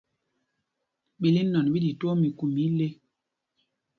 [1.19, 2.87] Ɓíl inɔn ɓí ɗi twóó miku mɛ ile.